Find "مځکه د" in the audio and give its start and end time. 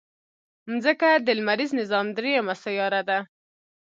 0.71-1.27